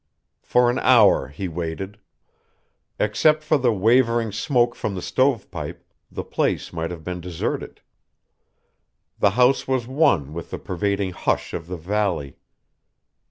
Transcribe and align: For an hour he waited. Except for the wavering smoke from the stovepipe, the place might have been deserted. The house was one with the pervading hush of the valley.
For 0.41 0.71
an 0.71 0.79
hour 0.79 1.27
he 1.27 1.47
waited. 1.47 1.99
Except 2.97 3.43
for 3.43 3.59
the 3.59 3.71
wavering 3.71 4.31
smoke 4.31 4.73
from 4.73 4.95
the 4.95 5.01
stovepipe, 5.03 5.85
the 6.11 6.23
place 6.23 6.73
might 6.73 6.89
have 6.89 7.03
been 7.03 7.21
deserted. 7.21 7.81
The 9.19 9.29
house 9.37 9.67
was 9.67 9.85
one 9.85 10.33
with 10.33 10.49
the 10.49 10.57
pervading 10.57 11.11
hush 11.11 11.53
of 11.53 11.67
the 11.67 11.77
valley. 11.77 12.37